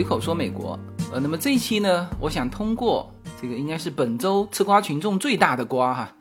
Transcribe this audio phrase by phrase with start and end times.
[0.00, 0.80] 随口说美国。
[1.12, 6.16] 呃，那么这一期呢，我想通过这个应该是本周吃瓜群众最大的瓜哈，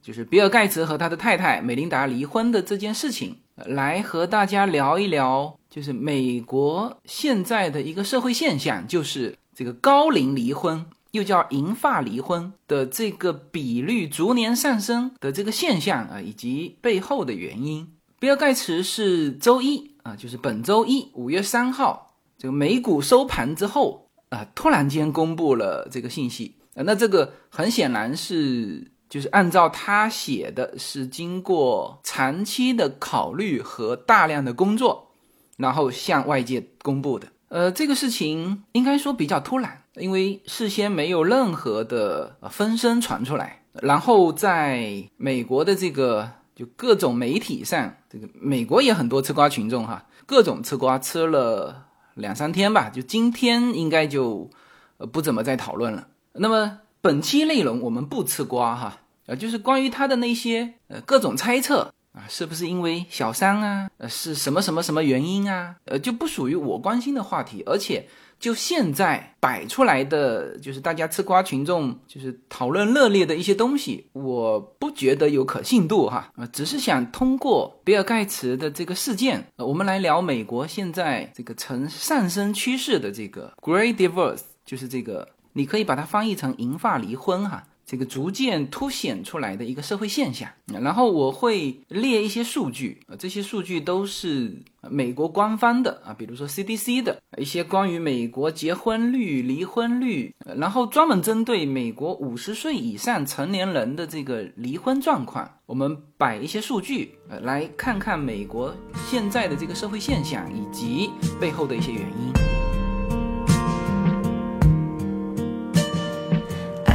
[0.00, 17.88] 就是比尔盖茨和他的太太美琳达离婚的这件事情，来和大家聊一聊，就是美国现在的一个社会现象，就是这个高龄离婚，又叫银发离婚的这个比率逐年上升的这个现象啊，以及背后的原因。
[18.20, 22.03] 比尔盖茨是周一啊，就是本周一五月三号。
[22.44, 35.12] 这个美股收盘之后啊，突然间公布了这个信息啊，那这个很显然是就是按照他写的，是经过长期的考虑和大量的工作，
[35.56, 37.28] 然后向外界公布的。
[37.48, 51.83] 呃，这个事情应该说比较突然，因为事先没有任何的风声传出来，然后在美国的这个就各种媒体上，这个美国也很多吃瓜群众哈，各种吃瓜吃了。
[52.14, 54.50] 两三天吧，就今天应该就，
[54.98, 56.08] 呃，不怎么再讨论了。
[56.32, 68.08] 那么本期内容我们不吃瓜哈，呃，就是关于他的那些呃各种猜测啊，是不是因为小三啊，呃，是什么什么什么原因啊，呃，就不属于我关心的话题，而且。
[68.44, 87.64] 就现在摆出来的，就是大家吃瓜群众就是讨论热烈的一些东西，我不觉得有可信度哈啊，只是想通过比尔盖茨的这个事件，我们来聊美国现在这个呈上升趋势的这个 Great Divorce，就是这个你可以把它翻译成银发离婚哈。
[87.86, 108.74] 这个逐渐凸显出来的一个社会现象，然后我会列一些数据啊，这些数据都是美国官方的啊，比如说 CDC 的一些关于美国结婚率、离婚率，然后专门针对美国五十岁以上成年人的这个离婚状况，我们摆一些数据呃，来看看美国
[109.10, 111.10] 现在的这个社会现象以及
[111.40, 112.53] 背后的一些原因。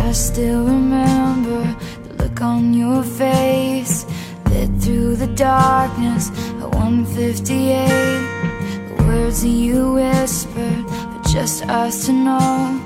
[0.10, 1.62] I still remember
[2.08, 4.08] the look on your face
[4.50, 12.14] Lit through the darkness at 158 The words that you whispered for just us to
[12.14, 12.80] know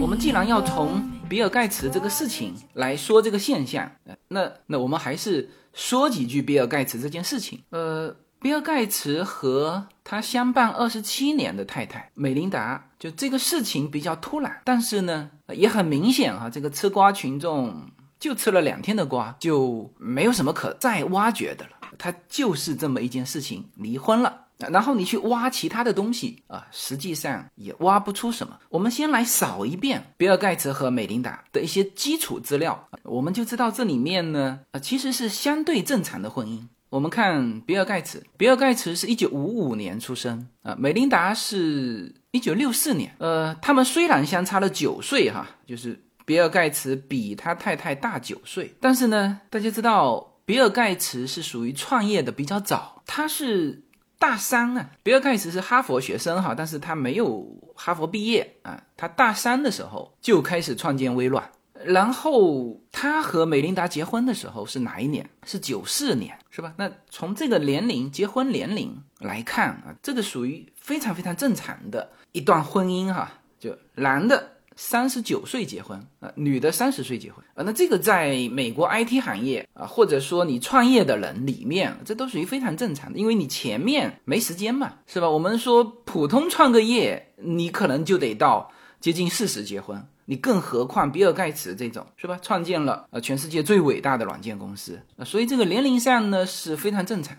[0.00, 3.92] 我们既然要从比尔盖茨这个事情来说这个现象，
[4.26, 7.62] 那那我们还是说几句比尔盖茨这件事情。
[7.70, 17.74] 呃，比尔盖茨和他相伴二十七年的太太美琳达，就这个事情比较突然，但是呢，也很明显哈，这个吃瓜群众
[18.20, 21.70] 就吃了两天的瓜，就没有什么可再挖掘的了。
[21.98, 24.44] 他就是这么一件事情，离婚了。
[24.68, 28.58] 然后你去挖其他的东西啊，实际上也挖不出什么。
[28.68, 36.60] 我们先来扫一遍比尔盖茨和美琳达的一些基础资料，我们就知道这里面呢，呃，其实是相对正常的婚姻。
[36.90, 43.14] 我们看比尔盖茨，比尔盖茨是一九五五年出生啊，美琳达是一九六四年。
[43.18, 53.82] 呃，他们虽然相差了九岁哈，就是比尔盖茨比他太太大九岁，但是呢，大家知道比尔盖茨是属于创业的比较早，他是
[54.18, 54.90] 大三啊。
[55.02, 61.50] 比尔盖茨是哈佛学生哈，但是他没有哈佛毕业啊，他大三的时候就开始创建微软。
[61.82, 65.26] 然后他和美琳达结婚的时候是哪一年？
[65.46, 66.74] 是九四年，是吧？
[66.76, 73.32] 那从这个年龄结婚年龄来看啊，这个属于非常非常正常的一段婚姻哈。
[73.58, 85.28] 就男的三十九岁结婚啊，女的三十岁结婚啊，那这个在美国 IT 行业啊，或者说你创业的人里面，这都属于非常正常的，因为你前面没时间嘛，是吧？
[85.28, 90.02] 我们说普通创个业，你可能就得到接近四十结婚。
[90.24, 92.38] 你更何况比尔盖茨这种是吧？
[92.40, 97.36] 创建了呃全世界最伟大的软件公司，所以这个年龄上呢是非常正常。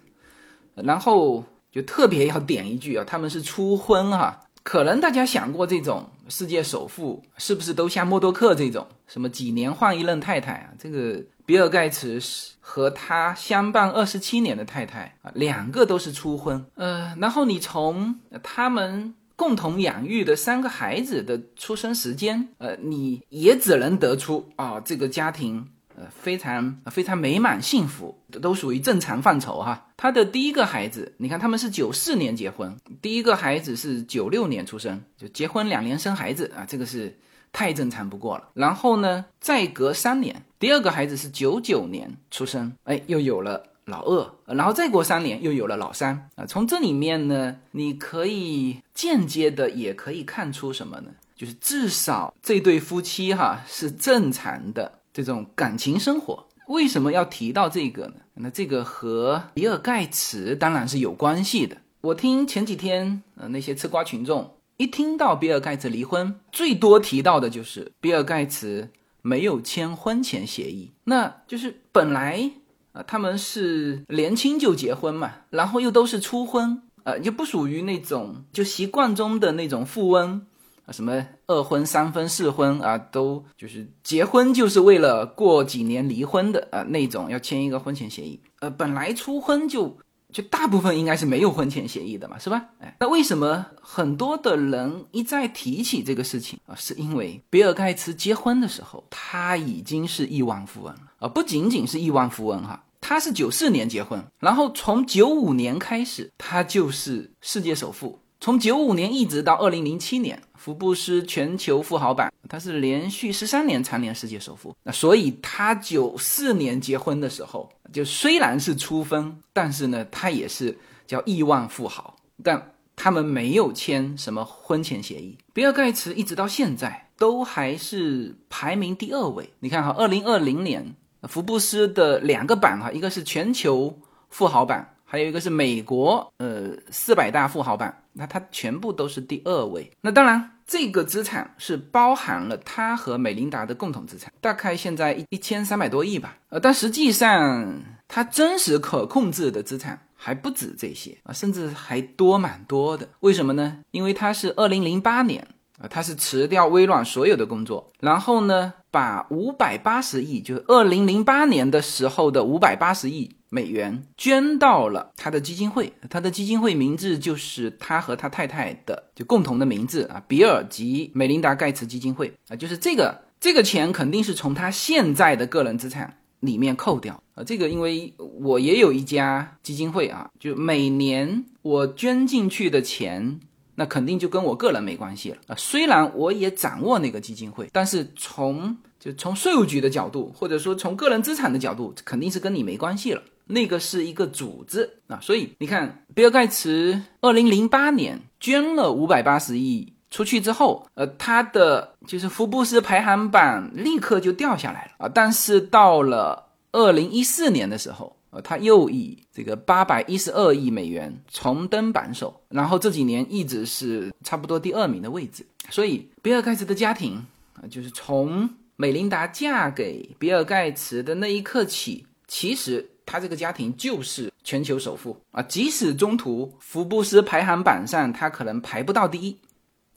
[0.75, 4.39] 然后就特别要点一句啊，他们是初婚哈。
[4.63, 10.69] 可能大家想过这种世界首富是不是都像默多克这种什么几年换一任太太啊？
[10.77, 12.19] 这个比尔盖茨
[12.59, 16.65] 和他相伴二十七年的太太啊，两个都是初婚。
[16.75, 19.13] 呃，然后你从他们。
[19.33, 25.67] 共同养育的三个孩子的出生时间，呃，你也只能得出啊，这个家庭
[25.97, 29.87] 呃非常非常美满幸福，都属于正常范畴哈。
[29.97, 37.17] 他的第一个孩子，你看他们是九四年结婚，第一个孩子是九六年出生，就结婚两年生孩子啊，这个是
[37.51, 38.49] 太正常不过了。
[38.53, 43.63] 然后呢，再隔三年，第二个孩子是九九年出生，哎，又有了。
[43.85, 46.45] 老二，然后再过三年又有了老三啊！
[46.45, 51.09] 从这里面呢，你可以间接的也可以看出什么呢？
[51.35, 56.47] 就是至少这对夫妻哈是正常的这种感情生活。
[56.67, 58.13] 为什么要提到这个呢？
[58.35, 61.77] 那这个和比尔盖茨当然是有关系的。
[62.01, 64.55] 我听前几天呃那些吃瓜群众。
[64.77, 68.89] 一听到比尔盖茨离婚，最多提到的就是比尔盖茨
[69.21, 70.91] 没有签婚前协议。
[71.03, 72.49] 那就是本来
[72.93, 80.47] 啊，他们是年轻就结婚嘛，然后又都是初婚，呃，就不属于那种就习惯中的那种富翁。
[80.91, 88.41] 什么二婚、三分、四婚啊，都就是结婚就是为了过几年离婚的啊那种，要签一个婚前协议。
[88.59, 89.97] 呃，本来初婚就
[90.31, 92.65] 就大部分应该是没有婚前协议的嘛，是吧？
[92.79, 96.75] 哎，那为什么很多的人一再提起这个事情啊？
[96.75, 108.20] 是因为比尔盖茨结婚的时候他已经是亿万富翁了啊，不仅仅是亿万富翁哈，他是九四年结婚，然后从九五年开始，他就是世界首富。
[108.43, 114.75] 从九五年一直到二零零七年，福布斯全球富豪榜，他是连续十三年蝉联世界首富。
[114.81, 122.15] 那所以他九四年结婚的时候，就虽然是初婚，但是呢，他也是叫亿万富豪。
[122.43, 125.37] 但他们没有签什么婚前协议。
[125.53, 129.47] 比尔盖茨一直到现在都还是排名第二位。
[129.59, 130.95] 你看哈，二零二零年
[131.29, 133.95] 福布斯的两个榜哈，一个是全球
[134.31, 134.83] 富豪榜。
[135.05, 139.91] 还有一个是美国，呃，四百大富豪榜，那它全部都是第二位。
[140.01, 146.37] 那当然，这个资产是包含了他和美琳达的共同资产，大概现在一一千三百多亿吧。
[146.49, 153.07] 呃，但实际上，他真实可控制的资产还不止这些啊，甚至还多蛮多的。
[153.21, 153.79] 为什么呢？
[153.91, 155.47] 因为他是二零零八年
[155.79, 163.31] 啊，他是辞掉微软所有的工作，然后呢，把五百八十亿，就是二零零八年的时候的五百八十亿。
[163.53, 183.41] 美元捐到了他的基金会，他的基金会名字就是他和他太太的就共同的名字啊，比尔及美琳达盖茨基金会啊，就是这个这个钱肯定是从他现在的个人资产里面扣掉啊，这个因为我也有一家基金会啊，就每年我捐进去的钱，
[183.81, 193.23] 那肯定就跟我个人没关系了啊，虽然我也掌握那个基金会，但是从就从税务局的角度，或者说从个人资产的角度，肯定是跟你没关系了。
[193.47, 205.11] 那个是一个组织啊，所以你看，比尔盖茨二零零八年捐了五百八十亿出去之后，呃，他的就是福布斯排行榜立刻就掉下来了啊。
[205.11, 215.45] 但是到了二零一四年的时候，呃，他又以这个八百一十二亿美元重登榜首，然后这几年一直是差不多第二名的位置。
[215.69, 217.23] 所以，比尔盖茨的家庭
[217.53, 222.87] 啊，就是从美琳达嫁给比尔盖茨的那一刻起，其实。
[223.03, 225.41] 他这个家庭就是全球首富啊！
[225.41, 229.35] 即使中途福布斯排行榜上他可能排不到第一，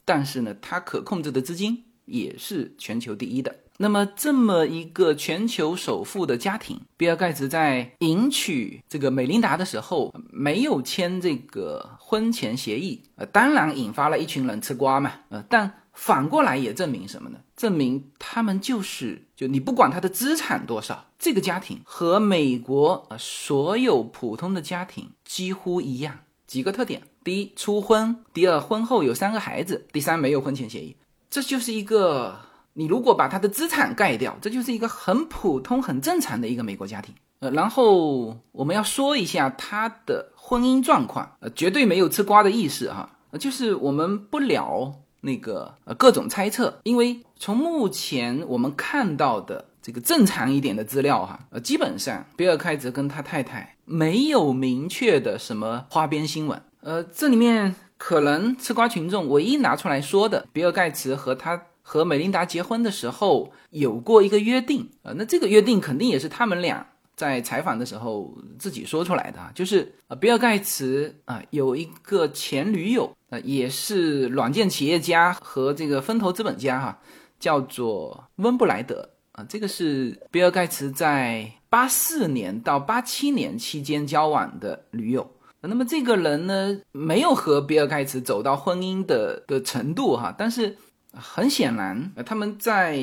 [0.03, 3.55] 但是呢，他可控制的资金也是全球第一的。
[3.77, 15.71] 那么，这么一个全球首富的家庭，比尔盖茨在迎娶这个美琳达的时候没有签这个婚前协议，呃，当然引发了一群人吃瓜嘛，呃，但。
[15.97, 17.39] 反过来也证明什么呢？
[17.55, 26.19] 证明他们就是就你不管他的资产多少，这个家庭和美国呃所有普通的家庭几乎一样。
[26.47, 30.97] 几个特点：第一，初婚；第二，婚后有三个孩子；第三，没有婚前协议。
[31.29, 32.39] 这就是一个
[32.75, 37.15] 你如果把他的资产盖掉，这就是一个很普通、很正常的一个美国家庭。
[37.39, 44.93] 呃，然后我们要说一下他的婚姻状况，呃，绝对没有吃瓜的意思哈，就是我们不聊。
[45.21, 66.83] 那个呃各种猜测，因为从目前我们看到的这个正常一点的资料哈，呃基本上比尔盖茨跟他太太没有明确的什么花边新闻，呃这里面可能吃瓜群众唯一拿出来说的，比尔盖茨和他和美琳达结婚的时候有过一个约定，呃那这个约定肯定也是他们俩。
[67.15, 76.99] 在采访的时候自己说出来的，就是啊，比尔盖茨啊有一个前女友啊，也是软件企业家和这个风投资本家哈，
[77.39, 85.25] 叫做温布莱德啊，这个是比尔盖茨在八四年到八七年期间交往的女友。
[85.61, 90.75] 那么这个人呢，没有和比尔盖茨走到婚姻的的程度哈，但是。
[91.17, 92.99] 很显然，呃，他们在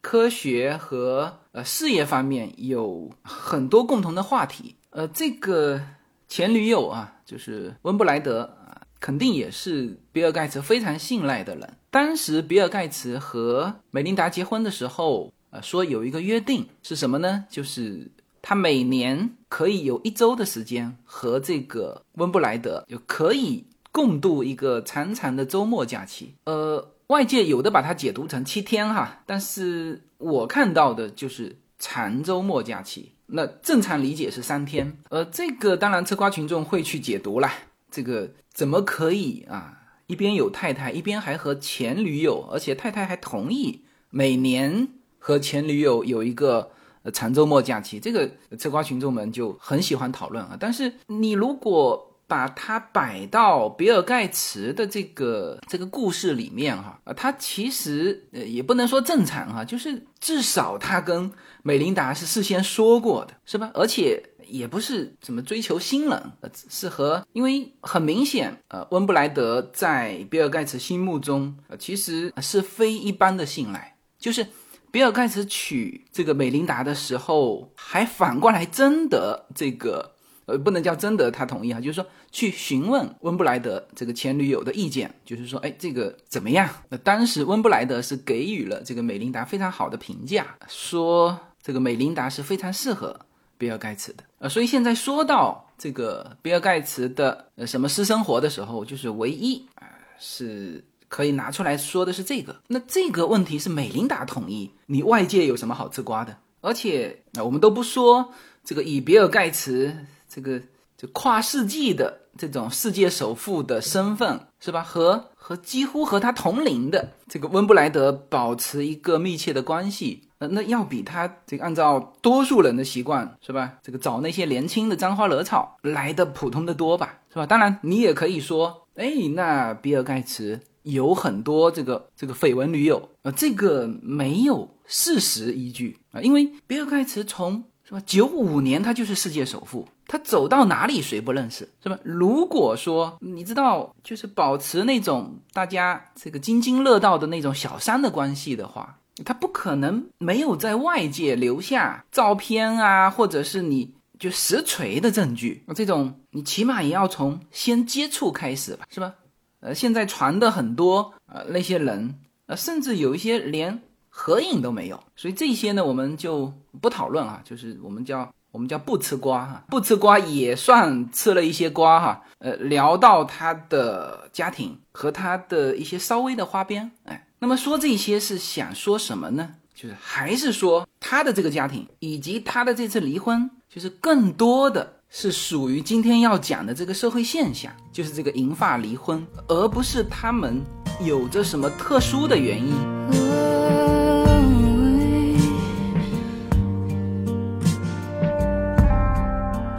[0.00, 4.76] 科学和呃事业方面有很多共同的话题。
[4.90, 5.80] 呃，这个
[6.28, 11.76] 前女友啊，就是温布莱德啊，肯定也是比尔盖茨非常信赖的人。
[11.90, 17.44] 当时比尔盖茨和美琳达结婚的时候，呃，说有一个约定是什么呢？
[17.50, 26.34] 就是他每年可以有一周的时间和这个温布莱德就可以共度一个长长的周末假期。
[26.44, 26.92] 呃。
[27.08, 33.12] 外界有的把它解读成七天哈，但是我看到的就是长周末假期。
[33.28, 37.52] 那正常理解是三天，呃，这个当然吃瓜群众会去解读啦。
[37.90, 39.82] 这个怎么可以啊？
[40.06, 46.70] 一边有太太，一边还和前女友，而且太太还同意每年和前女友有一个
[47.02, 50.56] 呃长周末假期，这个吃瓜群众们就很喜欢讨论啊。
[50.60, 61.30] 但是你如果把它摆到比尔盖茨的这个这个故事里面哈，啊，他其实呃也不能说正常哈，就是至少他跟
[61.62, 63.70] 美琳达是事先说过的，是吧？
[63.74, 74.44] 而且也不是怎么追求新人，呃，是和因为很明显，呃，温布莱德在比尔盖茨心目中，呃，其实是非一般的信赖，就是
[74.90, 80.15] 比尔盖茨娶这个美琳达的时候，还反过来征得这个。
[80.46, 86.68] 呃，不能叫征得他同意啊，就是说去询问温布莱德这个前女友的意见，就是说，哎，这个怎么样？
[86.88, 93.18] 那当时温布莱德是给予了这个美琳达非常好的评价，说这个美琳达是非常适合
[93.58, 94.22] 比尔盖茨的。
[94.38, 99.88] 呃，所以现在说到这个比尔盖茨的呃什么私生活的时候，就是唯一啊
[100.20, 102.54] 是可以拿出来说的是这个。
[102.68, 106.38] 那这个问题是美琳达同意，你外界有什么好吃瓜的？
[106.60, 110.06] 而且啊，我们都不说这个以比尔盖茨。
[110.36, 110.60] 这个
[110.98, 114.82] 就跨世纪的这种世界首富的身份是吧？
[114.82, 123.78] 和和几乎和他同龄的这个温布莱德保持一个密切的关系，呃，那要比他这个按照多数人的习惯是吧？
[123.82, 127.46] 这个找那些年轻的沾花惹草来的普通的多吧，是吧？
[127.46, 138.02] 当然你也可以说，哎，那比尔盖茨有很多这个这个绯闻女友，呃，这个没有事实依据啊，因为比尔盖茨从是吧？
[138.04, 141.98] 九五年他就是世界首富，他走到哪里谁不认识是吧？
[142.02, 155.64] 如果说你知道，就是保持那种大家这个津津乐道的那种小三的关系的话，他不可能没有在外界留下照片啊，或者是你就实锤的证据。
[155.74, 159.14] 这种你起码也要从先接触开始吧，是吧？
[159.60, 162.14] 呃，现在传的很多呃那些人
[162.46, 163.82] 呃，甚至有一些连。
[164.18, 172.22] 合影都没有，所以这些呢，我们就不讨论啊，就是我们叫我们叫不吃瓜哈，不吃瓜也算吃了一些瓜哈。
[172.38, 179.50] 呃，聊到他的家庭和他的一些稍微的花边，哎，那么说这些是想说什么呢？
[179.74, 190.62] 就是还是说他的这个家庭以及他的这次离婚，就是更多的是属于今天要讲的这个社会现象，就是这个银发离婚，而不是他们
[191.02, 193.55] 有着什么特殊的原因。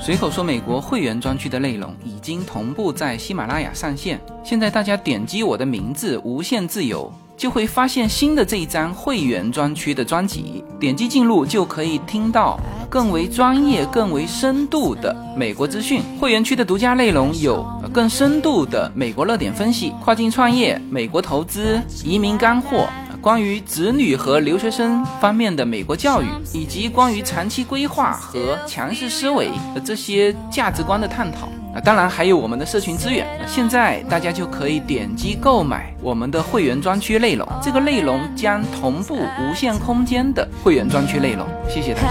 [0.08, 4.18] 随口说，美国会员专区的内容已经同步在喜马拉雅上线。
[4.42, 10.64] 现在大家点击我的名字“无限自由”，就会发现新的这一张会员专区的专辑。
[10.80, 12.58] 点击进入就可以听到
[12.90, 16.02] 更为专业、更为深度的美国资讯。
[16.18, 22.88] 会员区的独家内容有更深度的美国热点分析、跨境创业、美国投资、移民干货。
[23.28, 33.28] 关于子女和留学生方面的美国教育，以及关于长期规划和强势思维的这些价值观的探讨啊，当然还有我们的社群资源。
[33.46, 41.46] 现在大家就可以点击购买我们的会员专区内容，这个内容将同步无限空间的会员专区内容。
[41.68, 42.08] 谢谢大家。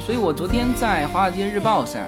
[0.00, 2.00] 所以，我昨天在《华尔街日报》上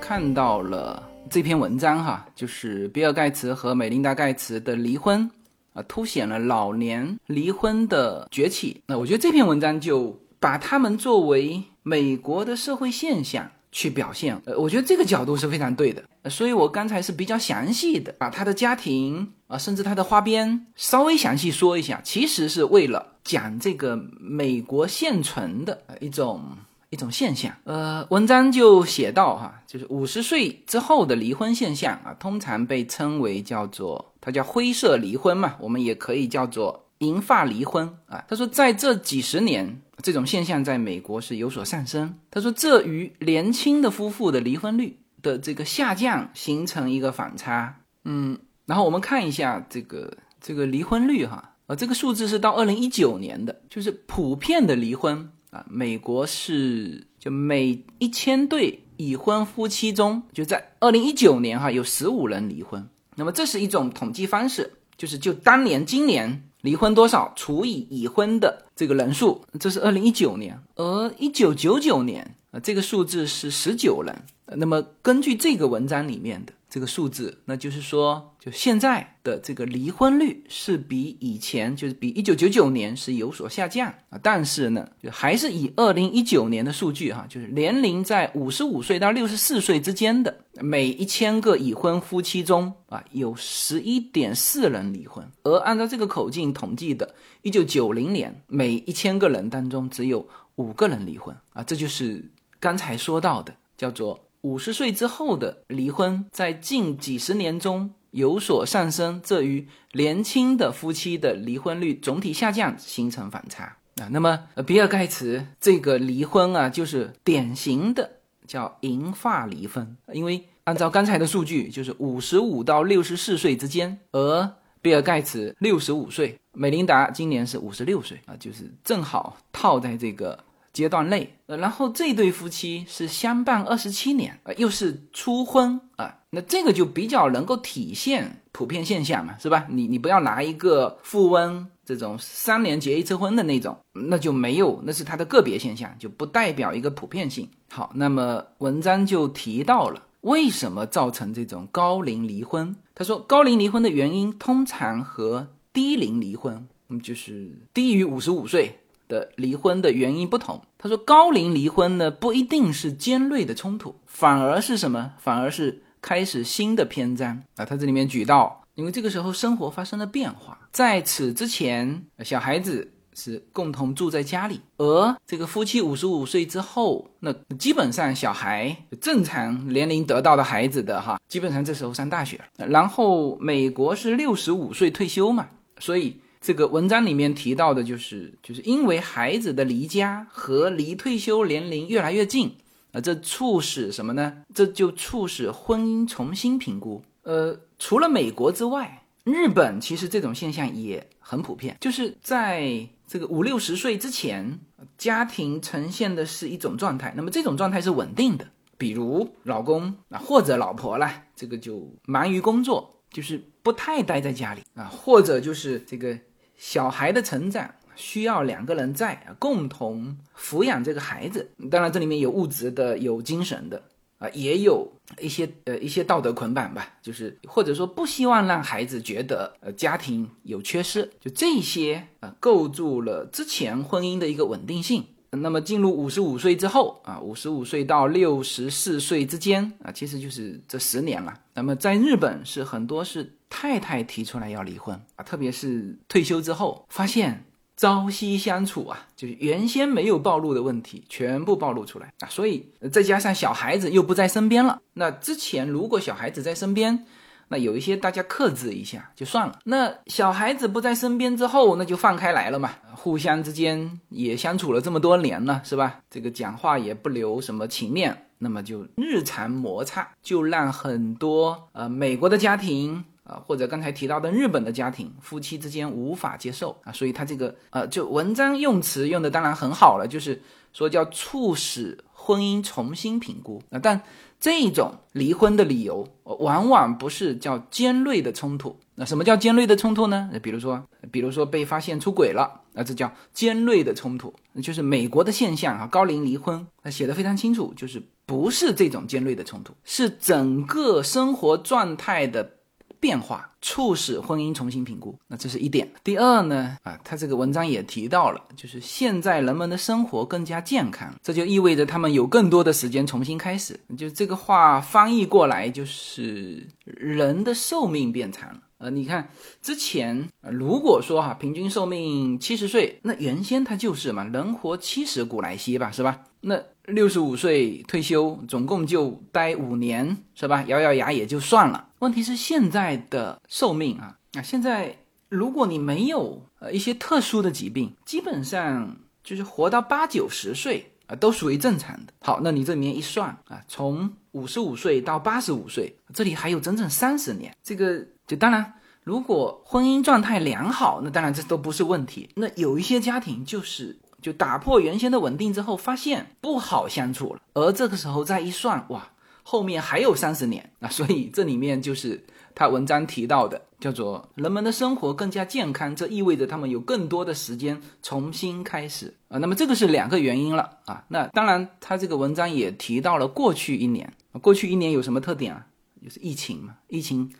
[0.00, 5.30] 看到了这篇文章，哈，就是比尔·盖茨和美琳达·盖茨的离婚，
[5.72, 8.82] 啊，凸显了老年离婚的崛起。
[8.86, 13.48] 那我觉得这篇文章就把他们作为美国的社会现象。
[13.76, 26.42] 去表现，呃，我觉得这个角度是非常对的，所以我刚才是比较详细的把他的家庭啊，甚至他的花边稍微详细说一下，其实是为了讲这个美国现存的一种
[26.88, 27.54] 一种现象。
[27.64, 38.24] 呃，文章就写到哈，就是五十岁之后的离婚现象啊，通常被称为叫做它叫灰色离婚嘛，我们也可以叫做银发离婚啊。
[38.28, 39.80] 他说在这几十年。
[40.02, 42.14] 这种现象在美国是有所上升。
[42.30, 47.80] 他说，这与年轻的夫妇的离婚率的这个下降形成一个反差。
[48.04, 62.86] 嗯，然后我们看一下这个这个离婚率哈，呃，这个数字是到二零一九年的，就是普遍的离婚啊，美国是就每一千对已婚夫妻中，就在二零一九年哈有十五人离婚。
[63.14, 66.42] 那么这是一种统计方式，就是就当年今年。
[66.66, 74.12] 离婚多少除以已婚的这个人数，这是二零一九年，而一九九九年啊，这个数字是十九人。
[74.46, 76.52] 那么根据这个文章里面的。
[76.68, 84.18] 这个数字，那就是说，就现在的这个离婚率是比以前，就是比一九九九年是有所下降啊。
[84.20, 95.24] 但是呢，就还是以二零一九年的数据哈，就是年龄在五十五岁到六十四岁之间的每一千个已婚夫妻中啊，有十一点四人离婚。
[95.44, 101.62] 而按照这个口径统计的，一九九零年每一千个人当中只有五个人离婚啊。
[101.62, 104.20] 这就是刚才说到的，叫做。
[104.46, 113.64] 五十岁之后的离婚，在近几十年中有所上升，这与年轻的夫妻的离婚率总体下降形成反差
[113.96, 114.06] 啊。
[114.12, 118.08] 那么，比尔盖茨这个离婚啊，就是典型的
[118.46, 124.48] 叫银发离婚，因为按照刚才的数据，就是五十五到六十四岁之间，而
[124.80, 130.38] 比尔盖茨六十五岁，美琳达今年是五十六岁啊，就是正好套在这个。
[130.76, 139.66] 阶段内，呃，然后这对夫妻是相伴二十七年，呃，又是初婚啊，那这个就比较能够体现普遍现象嘛，是吧？
[139.70, 147.48] 你你不要拿一个富翁这种三年结一次婚的那种，那就没有，那是他的个别现象，就不代表一个普遍性。
[147.70, 152.76] 好，那么文章就提到了为什么造成这种高龄离婚。
[152.94, 158.78] 他说，高龄离婚的原因通常和低龄离婚，嗯，就是低于五十五岁。
[159.08, 165.12] 的离婚的原因不同，他说高龄离婚呢不一定是尖锐的冲突，反而是什么？
[165.18, 167.64] 反而是开始新的篇章啊！
[167.64, 185.48] 他这里面举到，因为这个时候生活发生了变化，在此之前，小孩子是共同住在家里，而这个夫妻五十五岁之后，那基本上小孩正常年龄得到的孩子的哈，基本上这时候上大学了，然后美国是六十五岁退休嘛，
[185.78, 186.20] 所以。
[186.46, 192.54] 这个文章里面提到的就是，就是因为孩子的离家和离退休年龄越来越近
[192.92, 194.44] 啊，这促使什么呢？
[194.54, 197.02] 这就促使婚姻重新评估。
[197.22, 204.60] 呃，除了美国之外，日本其实这种现象也很普遍，就是在这个五六十岁之前，
[204.96, 208.46] 家庭呈现的是一种状态，那么这种状态是稳定的，
[208.78, 216.16] 比如老公啊或者老婆啦，这个就忙于工作，就是不太待在家里啊，或者就是这个。
[216.56, 223.82] 小孩的成长需要两个人在共同抚养这个孩子，当然这里面有物质的，有精神的
[224.18, 224.90] 啊，也有
[225.20, 235.04] 一些呃一些道德捆绑吧，就是或者说不希望让孩子觉得呃家庭有缺失，就这些啊构筑了之前婚姻的一个稳定性。
[235.40, 241.32] 那么进入五十五岁之后啊，五十五岁到六十四岁之间啊，其实就是这十年了。
[241.54, 243.32] 那么在日本是很多是。
[243.48, 247.44] 太太提出来要离婚啊，特别是退休之后，发现
[247.76, 257.06] 朝夕相处啊，就是原先没有暴露的问题全部暴露出来啊，所以再加上小孩子又不在身边了，那之前如果小孩子在身边，
[257.48, 266.00] 那有一些大家克制一下就算了，那小孩子不在身边之后，那就放开来了嘛，互相之间也相处了这么多年了，是吧？
[266.10, 273.04] 这个讲话也不留什么情面，那么就日常摩擦，就让很多呃美国的家庭。
[273.26, 280.40] 啊，或者刚才提到的日本的家庭夫妻之间无法接受啊，所以他这个呃，就文章用词用的当然很好了，就是
[280.72, 283.80] 说叫促使婚姻重新评估啊。
[283.82, 284.00] 但
[284.38, 288.78] 这种离婚的理由往往不是叫尖锐的冲突。
[288.94, 290.30] 那什么叫尖锐的冲突呢？
[290.42, 294.32] 比如说，比如说被发现出轨了，那这叫尖锐的冲突。
[294.62, 302.55] 就是美国的现象啊，高龄离婚，那写的非常清楚，就是不是这种尖锐的冲突，是整个生活状态的。
[303.00, 305.90] 变化促使婚姻重新评估，那这是一点。
[306.02, 313.78] 第二呢，啊，他这个文章也提到了，就是现在人们的生活更加健康，这就意味着他们有更多的时间重新开始。
[313.96, 318.60] 就这个话翻译过来，就是人的寿命变长了。
[318.78, 319.30] 呃，你看
[319.62, 326.20] 之前，如果说哈平均寿命七十岁，那原先他就是嘛，人活七十古来稀吧，是吧？
[326.48, 330.62] 那六十五岁退休，总共就待五年，是吧？
[330.68, 331.88] 咬咬牙也就算了。
[331.98, 334.96] 问题是现在的寿命啊，啊，现在
[335.28, 342.12] 如果你没有呃一些特殊的疾病，基本上就是活到八九十岁啊，都属于正常的。
[342.20, 347.52] 好，那你这里面一算啊，从五十五岁到八十五岁，这里还有整整三十年。
[347.64, 352.30] 这个就当然，如果婚姻状态良好，那当然这都不是问题。
[352.36, 359.08] 那有一些家庭就是就打破原先的稳定之后，发现不好相处了，而这个时候再一算，哇！
[359.44, 369.38] 后面还有三十年啊，所以这里面就是他文章提到的，叫做人们的生活更加健康，这意味着他们有更多的时间重新开始啊。
[369.38, 371.04] 那么这个是两个原因了啊。
[371.06, 374.12] 那当然，他这个文章也提到了过去一年，
[374.42, 375.64] 过去一年有什么特点啊？
[376.02, 377.32] 就是疫情嘛，疫情，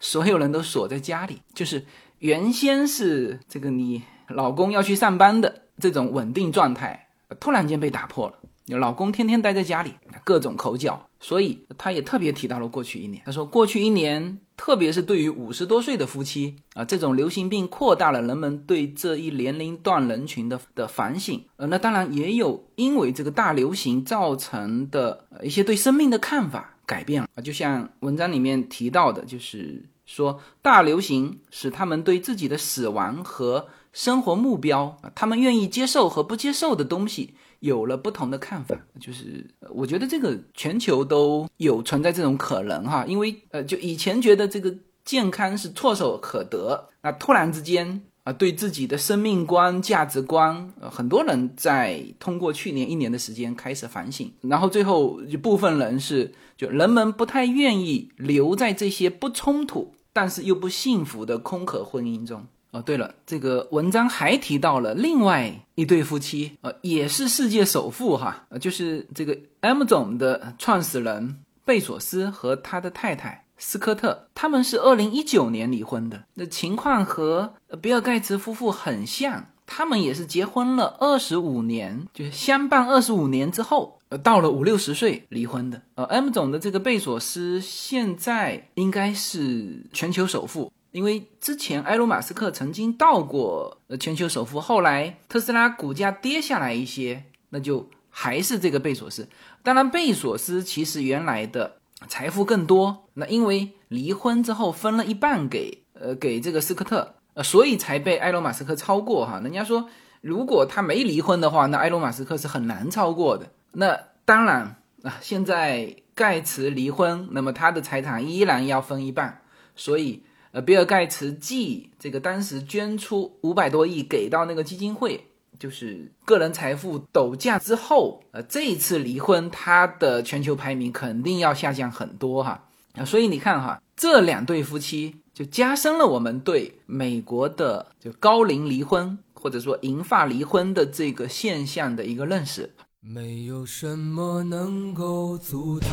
[0.00, 1.86] 所有人都锁在家里，就是
[2.18, 7.08] 原先是这个你老公要去上班的这种稳定状态，
[7.40, 8.34] 突然间被打破了。
[8.78, 9.92] 老公天天待在家里，
[10.24, 13.22] 各种口角，所以他也特别提到了过去一年。
[13.26, 21.44] 他说，过去一年，特别是对于五十多岁的夫妻啊，这种流行病扩大了人们对这一年龄段人群的的反省。
[21.56, 27.42] 呃，那当然也有因为这个大流行造成的一些对生命的看法改变了啊。
[27.42, 37.34] 就像文章里面提到的，就是说大流行使他们对自己的死亡和生活目标，他们愿意接受和不接受的东西。
[37.60, 62.46] 有了不同的看法，就是我觉得这个全球都有存在这种可能哈，因为呃，就以前觉得这个健康是唾手可得，那突然之间啊，对自己的生命观、价值观，呃，很多人在通过去年一年的时间开始反省，然后最后就部分人是就人们不太愿意留在这些不冲突但是又不幸福的空壳婚姻中。
[62.74, 85.80] 哦，对了，这个文章还提到了另外一对夫妻，呃，也是世界首富哈，呃，就是这个 M 总的创始人贝索斯和他的太太斯科特，他们是二零一九年离婚的，那情况和比尔盖茨夫妇很像，他们也是结婚了二十五年，就是相伴二十五年之后，呃，到了五六十岁离婚的。
[85.94, 90.72] 呃，M 总的这个贝索斯现在应该是全球首富。
[90.94, 99.28] 因为之前埃隆·马斯克曾经到过呃全球首富，后来特斯拉股价跌下来一些，那就还是这个贝索斯。
[99.64, 109.40] 当然，贝索斯其实原来的财富更多，那因为离婚之后分了一半给呃给这个斯科特，呃，所以才被埃隆·马斯克超过哈。
[109.40, 109.88] 人家说，
[110.20, 113.50] 如果他没离婚的话，那埃隆·马斯克是很难超过的。
[113.72, 119.42] 那当然啊，现在盖茨离婚，那么他的财产依然要分一半，
[119.74, 120.22] 所以。
[120.54, 125.26] 呃，比尔盖茨继这个当时捐出五百多亿给到那个基金会，
[125.58, 132.68] 就是个人财富陡降之后，呃，这一次离婚，他的全球排名肯定要下降很多哈。
[132.94, 142.70] 啊，所以你看哈，这两对夫妻就加深了我们对美国的就高龄离婚或者说银发离婚的这个现象的一个认识。
[143.00, 145.90] 没有什么能够阻挡，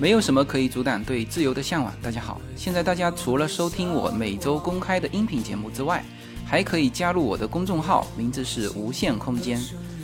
[0.00, 1.92] 没有什么可以阻挡对自由的向往。
[2.00, 6.04] 大家好，现在大家除了收听我每周公开的音频节目之外，
[6.46, 9.60] 还可以加入我的公众号，名字是无限空间。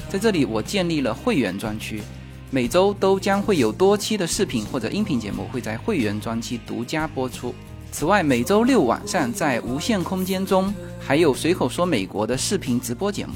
[0.08, 2.02] 在这里，我建立了会员专区，
[2.50, 7.54] 每周都将会有多期的视频或者音频节目会在会员专区独家播出。
[7.92, 13.34] 此外，每周六晚上在无限空间中还有随口说美国的视频直播节目，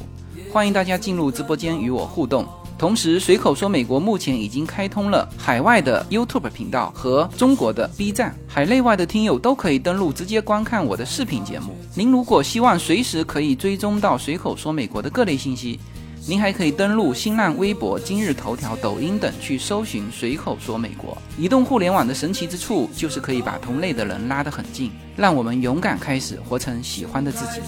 [0.52, 2.44] 欢迎大家进入直播间与我互动。
[2.78, 11.76] 同时，随口说美国目前已经开通了海外的 YouTube 频道和中国的 B 站，海内外的听友都可以登录直接观看我的视频节目。
[11.96, 15.80] 您如果希望随时可以追踪到随口说美国的各类信息，
[16.24, 21.18] 您还可以登录新浪微博、今日头条、抖音等去搜寻随口说美国。
[21.36, 27.60] 移动互联网的神奇之处就是可以把同类的人拉得很近，让我们勇敢开始，活成喜欢的自己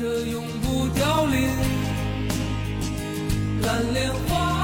[3.62, 4.59] 蓝莲花。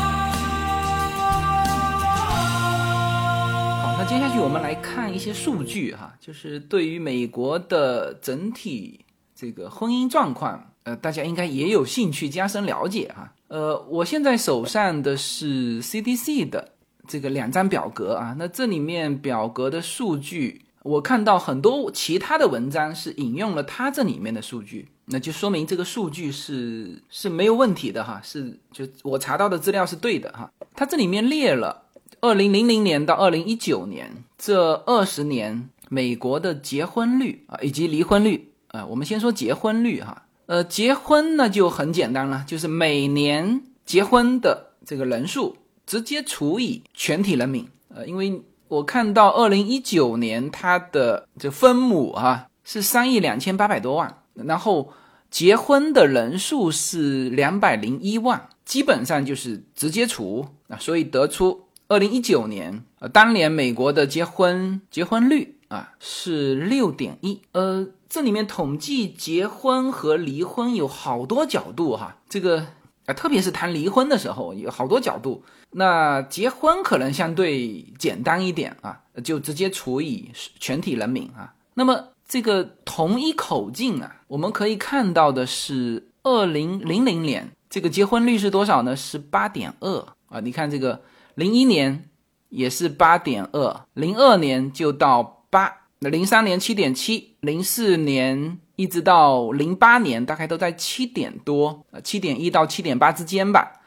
[4.09, 13.33] 接下去我们来看一些数据哈，就是对于美国的整体这个婚姻状况，呃，大家应该也有兴趣加深了解哈。
[13.49, 16.73] 呃，我现在手上的是 CDC 的
[17.09, 31.83] 这个两张表格啊，那这里面表格的数据，我看到很多其他的文章是引用了它这里面的数据，那就说明这个数据是是没有问题的哈，是就我查到的资料是对的哈，它这里面列了。
[32.27, 40.25] 二零零零年到二零一九年这二十年，美国的结婚率啊，以及离婚率啊，我们先说结婚率哈。
[40.47, 47.65] 呃，结婚呢就很简单了，就是每年结婚的这个人数直接除以全体人民。
[47.95, 54.93] 呃，因为我看到二零一九年它的这分母啊是三亿两千八百多万，然后
[55.31, 61.63] 结婚的人数是两百零一万，基本上就是直接除啊，所以得出。
[61.89, 72.67] 二零一九年，呃，当年美国的结婚结婚率啊是六点一，呃，这里面统计结婚和离婚有好多角度哈，这个
[73.07, 75.45] 啊，特别是谈离婚的时候有好多角度。
[75.71, 81.55] 那结婚可能相对简单一点啊，就直接除以全体人民啊。
[81.75, 88.97] 那么这个同一口径啊，我们可以看到的是，二零零零年这个结婚率是多少呢？
[88.97, 90.41] 是八点二啊。
[90.41, 91.01] 你看这个
[91.37, 92.09] 零一年
[92.49, 103.83] 也是八点二，零二年就到八，那零三年七点七，零四年一直到零八年大概都在七点多，呃，七点一到七点八之间吧。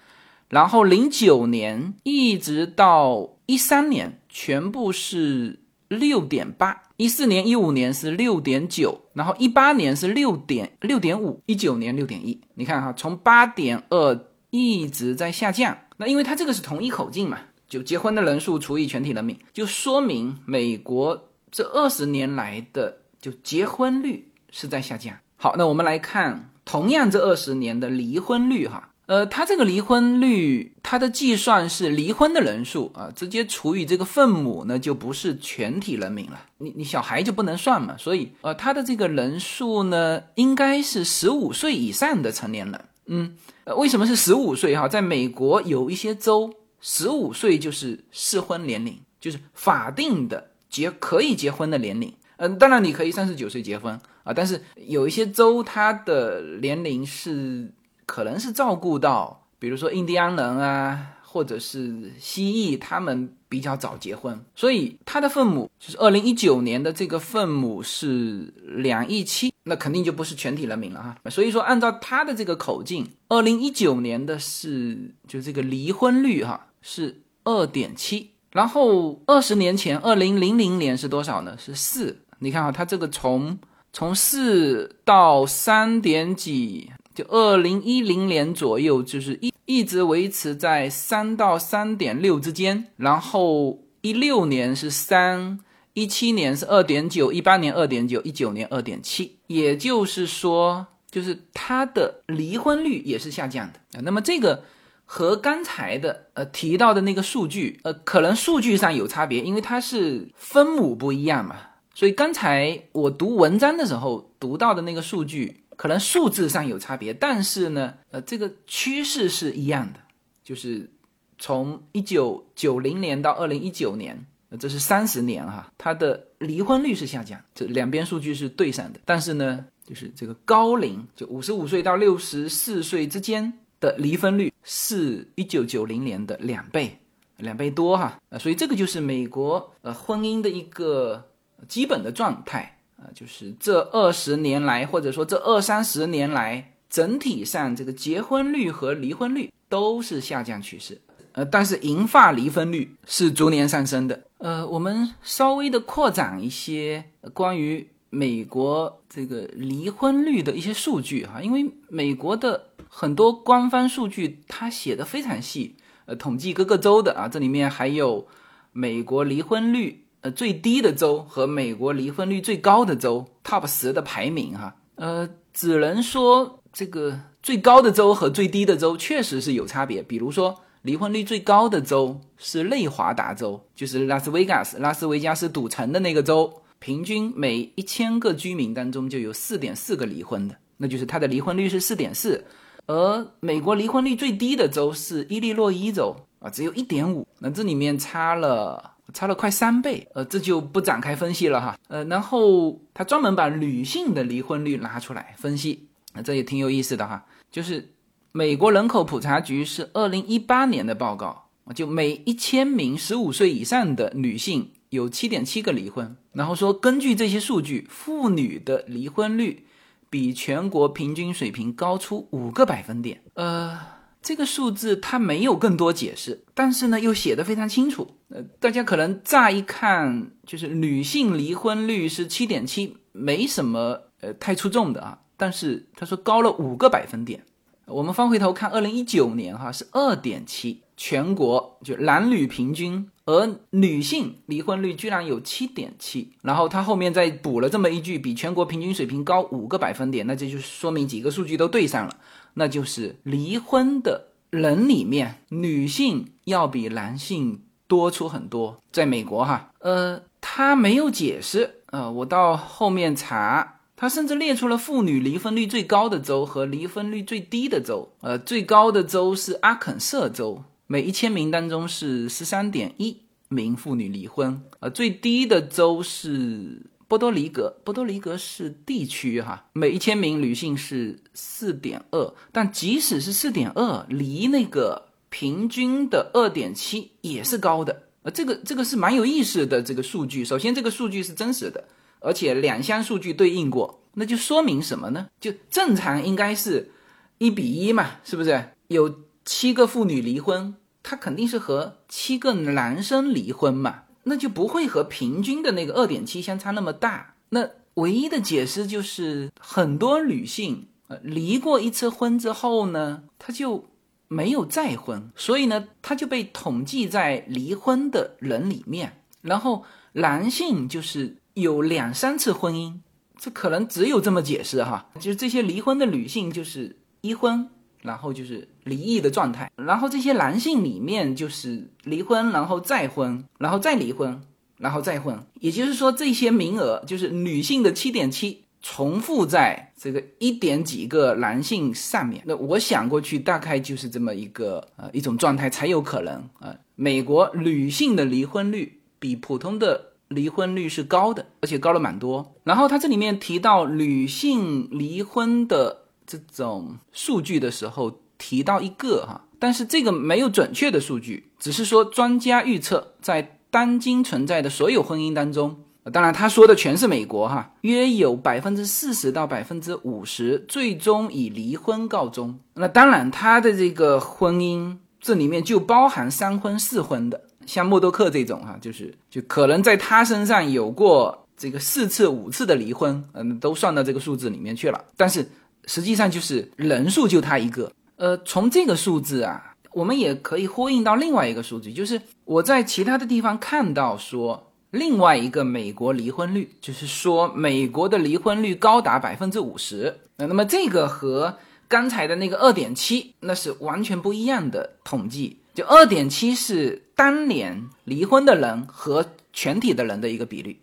[0.49, 6.83] 然后零九年一直到一三年，全部是六点八。
[6.97, 12.39] 一四年、一五年是六点九，然后一八年是六点六点五，一九年六点一。
[12.53, 15.75] 你看哈，从八点二一直在下降。
[16.01, 25.13] 那因为它这个是同一口径嘛，就结婚的人数除以全体人民，就说明美国这二十年来的就结婚率是在下降。
[25.35, 28.85] 好，那我们来看同样这二十年的离婚率哈。
[29.07, 36.39] 呃，它这个离婚率，它的计算是离婚的人数啊，直接除以这个分母呢，就不是全体人民了。
[36.59, 42.79] 你你小孩就不能算嘛，所以呃，它的这个人数呢，应该是十五岁以上的成年人。
[43.09, 44.87] 嗯，呃，为什么是十五岁哈？
[44.87, 52.13] 在美国有一些州，十五岁就是适婚年龄，就是法定的结可以结婚的年龄。
[52.37, 57.73] 嗯，当然你可以三十九岁结婚啊，但是有一些州它的年龄是。
[58.11, 71.15] 可能是照顾到，比如说印第安人啊，或者是蜥蜴，他们比较早结婚，所以他的分母就是二零一九年的这个分母是两亿七，那肯定就不是全体人民了哈。
[71.29, 81.55] 所以说，按照他的这个口径，二零一九年的是就这个离婚率哈是二点七，然后二十年前二零零零年是多少呢？
[81.57, 82.17] 是四。
[82.39, 83.57] 你看啊，他这个从
[83.93, 86.91] 从四到三点几。
[87.15, 95.59] 就二零一零年左右，就是一一直维持在三到三点六之间，然后一六年是三，
[95.93, 104.01] 一七年是二点九，一八年二点九，一九年二点七，也就是说，就是它的离婚率也是下降的啊。
[104.03, 104.63] 那么这个
[105.03, 111.55] 和刚才的呃提到的那个数据，呃，可能数据上有差别，因为它是分母不一样嘛，
[111.93, 115.65] 所以刚才我读文章的时候读到的那个数据。
[115.79, 119.99] 可能数字上有差别，但是呢，呃，这个趋势是一样的，
[120.43, 120.91] 就是
[121.37, 124.25] 从一九九零年到二零一九年，
[124.57, 128.99] 这是三十年哈，它的离婚率是下降，这两边数据是对上的。
[129.05, 136.97] 但是呢，就是这个高龄，就五十五岁到六十四岁之间的离婚率是一九九零年的两倍，
[137.37, 141.29] 两倍多哈，呃，所以这个就是美国呃婚姻的一个
[141.67, 142.75] 基本的状态。
[143.01, 150.99] 啊，就是这二十年来，或者说这二三十年来，整体上这个结婚率和离婚率都是下降趋势。
[151.45, 154.21] 但是银发离婚率是逐年上升的。
[154.37, 165.75] 呃，我们稍微的扩展一些关于美国这个离婚率的一些数据哈，因为美国的很多官方数据它写的非常细，
[166.05, 168.27] 呃，统计各个州的啊，这里面还有
[168.71, 170.05] 美国离婚率。
[170.21, 180.03] 呃，最低的州和美国离婚率最高的州 top 十的排名哈，呃，只能说这个最高的州和最低的州确实是有差别。
[180.03, 192.43] 比如说，离婚率最高的州是内华达州，就是拉斯维加斯拉斯维加斯赌城的那个州，平均每一千个居民当中就有四点四个离婚的，那就是它的离婚率是四点四。
[192.87, 198.95] 而美国离婚率最低的州是伊利诺伊州啊，只有一点五，那这里面差了。
[199.11, 207.91] 差了快三倍，呃，这就不展开分析了哈，呃，然后他专门把女性的离婚率拿出来分析，那这也挺有意思的哈，就是
[208.39, 219.65] 美国人口普查局是二零一八年的报告，就每一千名十五岁以上的女性有七点七个离婚，然后说根据这些数据，妇女的离婚率
[220.09, 223.77] 比全国平均水平高出五个百分点，呃。
[224.21, 228.15] 这个数字它没有更多解释，但是呢又写的非常清楚。
[228.29, 235.19] 呃，大家可能乍一看就是女性离婚率是七点七，没什么呃太出众的啊。
[235.37, 237.43] 但是他说高了五个百分点。
[237.91, 246.33] 我们翻回头看，二零一九年哈是二点七，全国就男女平均，而女性离婚率居然有七点七。
[246.41, 252.17] 然后他后面再补了这么一句，比全国平均水平高五个百分点，那这就说明几个数据都对上了。
[252.53, 258.77] 那就是离婚的人里面，女性要比男性多出很多。
[258.91, 268.07] 在美国，哈，呃，他没有解释，呃，我到后面查，他甚至列出了妇女离婚率最高的州和离婚率最低的州。
[268.21, 273.17] 呃，最高的州是阿肯色州，每一千名当中是十三点一
[273.49, 274.61] 名妇女离婚。
[274.79, 288.03] 呃，最低的州是波多黎各，波多黎各是地区哈，每一千名女性是四点二，但即使是四点二，离那个平均的二点七也是高的。
[288.23, 290.45] 呃，这个这个是蛮有意思的这个数据。
[290.45, 291.83] 首先，这个数据是真实的，
[292.19, 295.27] 而且两项数据对应过，那就说明什么呢？
[295.39, 296.91] 就正常应该是
[297.37, 298.69] 一比一嘛，是不是？
[298.87, 307.35] 有七个妇女离婚，她肯定是和七个男生离婚嘛，那就不会和平均的那个二点七相差那么大。
[307.49, 313.87] 那唯一的解释就是很多女性呃离过一次婚之后呢，她就。
[314.31, 319.23] 没有再婚，所以呢，她就被统计在离婚的人里面。
[319.41, 322.95] 然后男性就是有两三次婚姻，
[323.37, 325.09] 这可能只有这么解释哈。
[325.19, 327.69] 就是这些离婚的女性就是一婚，
[328.01, 329.71] 然后就是离异的状态。
[329.75, 334.41] 然后这些男性里面就是离婚，然后再婚，然后再离婚，
[334.77, 335.39] 然后再婚。
[335.59, 338.65] 也就是说，这些名额就是女性的七点七。
[338.81, 346.73] 重复在这个一点几个男性上面，那我想过去大概就是这么一个呃一种状态才有可能啊。
[346.95, 352.55] 美国女性的离婚率比普通的离婚率是高的，而且高了蛮多。
[352.63, 365.83] 然后他这里面提到女性离婚的这种数据的时候，提到一个哈，但是这个没有准确的数据，只是说专家预测在当今存在的所有婚姻当中。
[366.11, 372.57] 当然，他说的全是美国哈，约有百分之四十到百分之五十最终以离婚告终。
[372.73, 385.05] 那当然，他的这个婚姻这里面就包含三婚四婚的，像默多克这种哈，就是就可能在他身上有过这个四次五次的离婚，嗯，都算到这个数字里面去了。
[385.15, 385.47] 但是
[385.85, 387.91] 实际上就是人数就他一个。
[388.15, 394.65] 呃，从这个数字啊，我们也可以呼应到另外一个数据，就是我在其他的地方看到说。
[394.91, 400.17] 另外一个美国离婚率，就是说美国的离婚率高达百分之五十。
[400.37, 401.55] 那那么这个和
[401.87, 405.59] 刚才的那个二点七，那是完全不一样的统计。
[405.79, 410.77] 就二点七是当年离婚的人和全体的人的一个比率，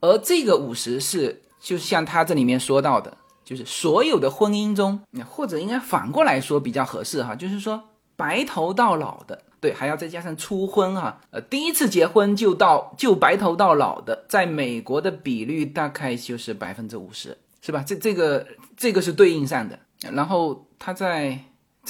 [0.00, 4.98] 而这个五十是就像他这里面说到的，就是所有的婚姻中，
[5.28, 7.82] 或者应该反过来说比较合适哈，就是说
[8.16, 9.42] 白头到老的。
[9.60, 17.84] 对，还要再加上初婚哈，呃，第一次结婚就到就白头到老的，在美国的比率大概就是百分之五十，是吧？
[17.86, 19.78] 这这个这个是对应上的。
[20.10, 21.38] 然后他在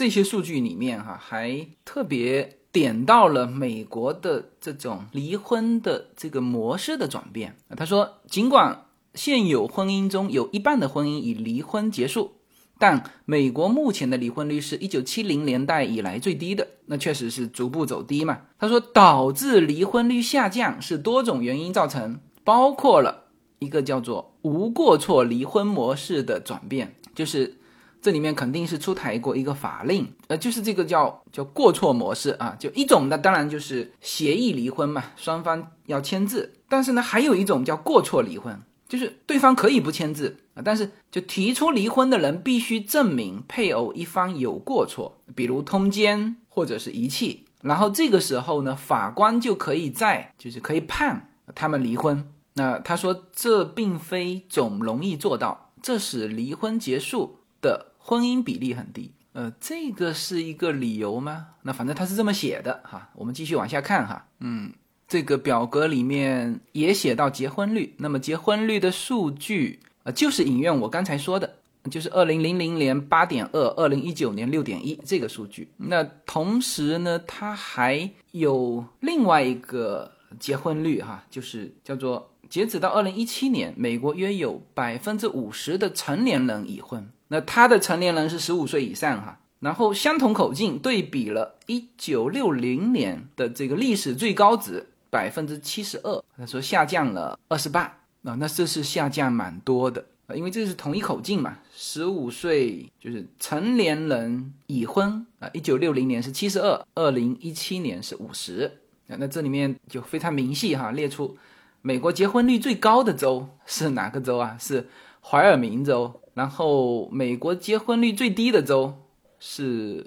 [0.00, 7.54] 这些数据里面哈，还特别点到了美国的这种离婚的这个模式的转变。
[7.76, 12.32] 他说，尽管现有婚姻中有一半的婚姻以离婚结束。
[12.78, 18.38] 但美国目前的离婚率是一九七零年代以来最低的，那确实是逐步走低嘛。
[18.58, 23.24] 他说，导致离婚率下降是多种原因造成，包括了
[23.58, 27.58] 一个叫做无过错离婚模式的转变，就是
[28.02, 38.60] 这里面肯定是出台过一个法令，呃，就是这个叫叫过错模式啊，就一种那，当然就是协议离婚嘛，双方要签字，但是呢，还有一种叫过错离婚。
[38.88, 52.28] 就是对方可以不签字啊，但是就提出离婚的人必须证明配偶一方有过错，比如通奸或者是遗弃，然后这个时候呢，法官就可以在就是可以判他们离婚。
[52.54, 59.12] 那他说这并非总容易做到，这使离婚结束的婚姻比例很低。
[59.34, 61.46] 呃，这个是一个理由吗？
[61.62, 64.72] 那反正他是这么写的哈，我们继续往下看哈，嗯。
[65.06, 71.56] 这个表格里面也写到结婚率，那么结婚率的数据啊，就是引用我刚才说的，
[71.90, 75.68] 就是二零零零年八点二，二零一九年六点一这个数据。
[75.76, 89.40] 那同时呢，它还有另外一个结婚率哈，就是叫做截止到二零一七年，美国约有百分之五十的成年人已婚，那他的成年人是十五岁以上哈。
[89.58, 94.86] 然后相同口径对比了一九六零年的这个历史最高值。
[95.12, 97.80] 百分之七十二，他说下降了二十八
[98.22, 108.70] 啊，那这是下降蛮多的啊，因为这是同一口径嘛，十五岁就是成年人已婚啊，一九六零年是七十二，二零一七年是五十
[109.08, 111.36] 啊，那这里面就非常明细哈，列出
[111.82, 114.56] 美国结婚率最高的州是哪个州啊？
[114.60, 114.88] 是
[115.20, 118.94] 怀尔明州，然后美国结婚率最低的州
[119.38, 120.04] 是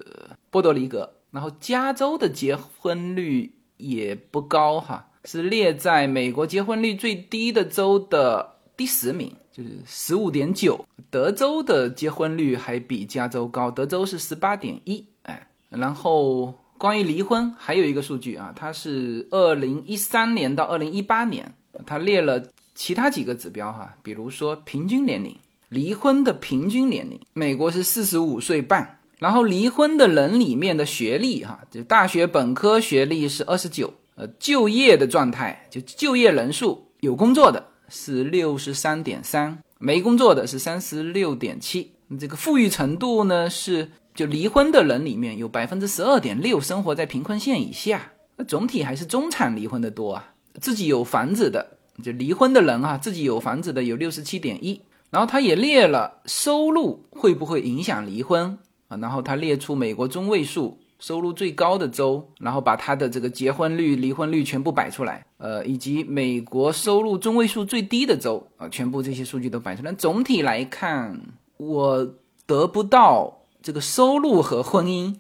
[0.50, 3.54] 波多黎各，然后加州的结婚率。
[3.78, 10.86] 也不高哈，是列在美国结婚率最低的州的第十名，就是十五点九。
[11.10, 15.06] 德州的结婚率还比加州高，德州是十八点一。
[15.24, 21.54] 哎，然后关于离婚还有一个数据啊，它是二零一三年到二零一八年，
[21.86, 22.42] 它列了
[22.76, 25.38] 其他几个指标哈，比如说平均年龄，
[25.70, 29.00] 离婚的平均年龄，美国是四十五岁半。
[29.20, 41.94] 然后离婚的人里面的学历哈，就大学本科学历是二十九，呃，就业的状态就就业人数有工作的是六十三点三，没工作的是三十六点七。
[42.20, 50.34] 这个富裕程度呢是，就离婚的人里面有百分之十二点六生活在贫困线以下，那总体还是中产离婚的多啊。
[50.60, 54.82] 自己有房子的就离婚的人啊，自己有房子的有六十七点一。
[55.10, 69.92] 然后他也列了收入会不会影响离婚啊，然后他列出美国中位数收入最高的州，然后把他的这个结婚率、离婚率全部摆出来，呃，以及美国收入中位数最低的州啊，全部这些数据都摆出来。
[69.92, 71.20] 总体来看。
[71.58, 72.16] 我
[72.46, 75.16] 得不到这个收入和婚姻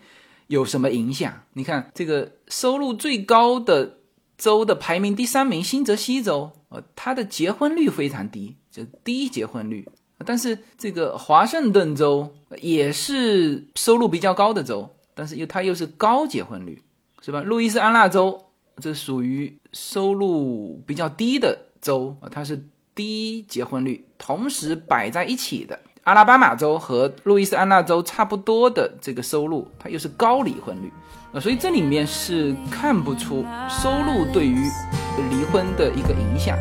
[0.47, 1.31] 有什么影响？
[1.53, 3.99] 你看，这个收入最高的
[4.43, 9.87] 州的排名第三名新泽西州，呃，它的结婚率非常低，就低结婚率。
[10.25, 12.29] 但是这个华盛顿州
[12.59, 16.83] 也是收入比较高的州，但是又它又是高结婚率，
[17.21, 17.41] 是吧？
[17.41, 18.37] 路易斯安那州
[18.81, 25.79] 这属于收入比较低的州，它是低结婚率，同时摆在一起的。
[26.03, 30.91] 阿拉巴马州和路易斯安那州差不多的这个收入，它又是高离婚率，
[31.31, 34.69] 啊，所以这里面是看不出收入对于
[35.29, 36.57] 离婚的一个影响。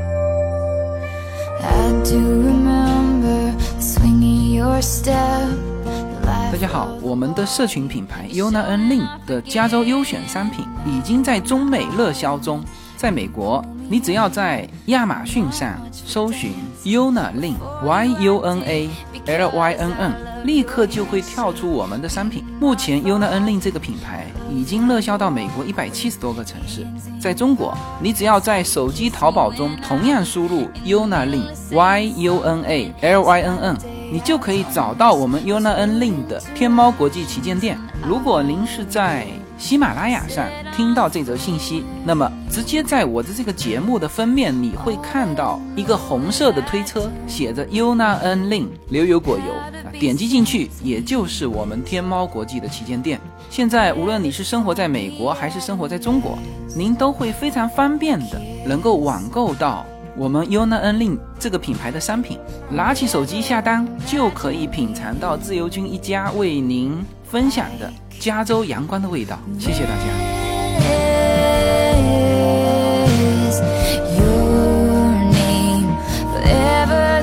[6.52, 12.62] 大家好，我们的社群品牌 Yuna N Lin 的加州优选商品已经在中美热销中，
[13.02, 13.60] 在美国。
[13.88, 16.52] 你只要在亚马逊上搜寻
[16.84, 18.88] Yuna Lin Y U N A
[19.26, 20.12] L Y N N，
[20.44, 22.44] 立刻就会跳出我们的商品。
[22.60, 26.86] 目前 Yuna Lin 这个品牌已经热销到美国一百七十多个城市。
[27.20, 33.78] 在中国，你只要在手机淘宝中同样输入 Yuna Lin Y U N A L Y N N，
[34.12, 37.76] 你就可以找到我们 Yuna Lin 的天猫国际旗舰店。
[38.06, 39.26] 如果您是在
[39.62, 40.44] 喜马拉雅上
[40.74, 53.20] 听到这则信息，那么直接在我的这个节目的封面，你会看到一个红色的推车，写着 Yuna N Lin 牛油果油，点击进去，也就是我们天猫国际的旗舰店。
[53.50, 56.36] 现在无论你是生活在美国还是生活在中国，
[56.74, 59.86] 您都会非常方便的能够网购到
[60.16, 62.36] 我们 Yuna N Lin 这个品牌的商品，
[62.68, 67.88] 拿起手机下单就可以品尝到自由军一家为您分享的。
[68.22, 70.04] 加州阳光的味道，谢谢大家。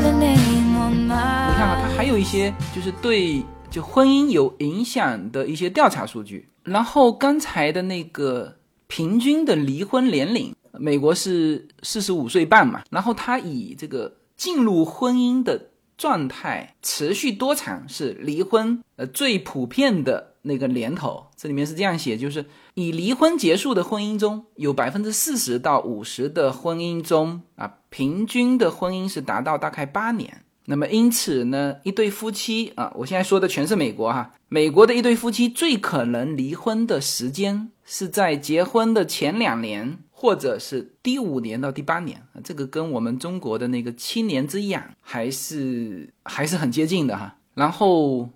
[0.02, 3.42] 你看啊，它还有一些就是对
[3.72, 6.50] 就婚姻有影响的一些调查数据。
[6.64, 12.82] 然后刚才的那个平均的离婚年龄，美国是四十五岁半嘛。
[12.90, 20.28] 然后他以这个进入婚姻的状态持续多长是离婚呃最普遍的。
[20.44, 30.46] 那个年头，这里面是这样写，就是以离婚结束的婚姻中有百分之四十到五十的婚姻中啊，平均的婚姻是达到大概八年。
[30.66, 47.36] 那么因此呢，一对夫妻啊，我现在说的全是美国哈，美国的一对夫妻最可能离婚的时间是在结婚的前两年，或者是第五年到第八年，这个跟我们中国的那个七年之痒还是还是很接近的哈。
[47.54, 48.30] 然后。